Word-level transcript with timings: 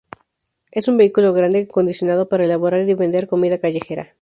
Es 0.71 0.87
un 0.87 0.97
vehículo 0.97 1.31
grande 1.31 1.67
acondicionado 1.69 2.27
para 2.27 2.45
elaborar 2.45 2.89
y 2.89 2.95
vender 2.95 3.27
comida 3.27 3.59
callejera. 3.59 4.09